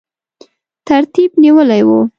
ترتیب 0.87 1.31
نیولی 1.43 1.81
وو. 1.87 1.99